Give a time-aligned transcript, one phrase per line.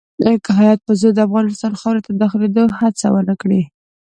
[0.43, 3.61] که هیات په زور د افغانستان خاورې ته داخلېدلو هڅه ونه کړي.